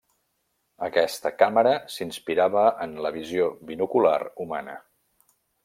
[0.87, 4.77] Aquesta càmera s'inspirava en la visió binocular humana.